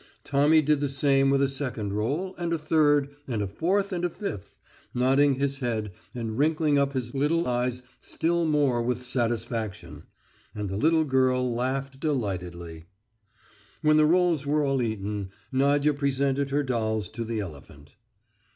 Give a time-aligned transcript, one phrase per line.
[0.23, 4.03] Tommy did the same with a second roll, and a third, and a fourth and
[4.03, 4.57] a fifth,
[4.95, 10.05] nodding his head and wrinkling up his little eyes still more with satisfaction.
[10.55, 12.85] And the little girl laughed delightedly.
[13.83, 17.95] When the rolls were all eaten, Nadya presented her dolls to the elephant.